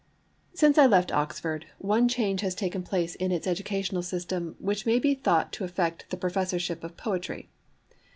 [0.55, 4.87] Since I left Oxford one change has taken place in its[Pg 6] educational system which
[4.87, 7.51] may be thought to affect the Professorship of Poetry.